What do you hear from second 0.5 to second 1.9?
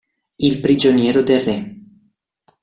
prigioniero del re